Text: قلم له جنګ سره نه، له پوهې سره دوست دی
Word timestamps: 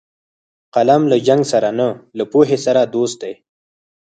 قلم 0.73 1.01
له 1.11 1.17
جنګ 1.27 1.41
سره 1.51 1.69
نه، 1.79 1.89
له 2.17 2.23
پوهې 2.31 2.57
سره 2.65 2.81
دوست 2.95 3.17
دی 3.23 3.33